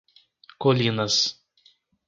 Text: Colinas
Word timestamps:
Colinas 0.57 1.37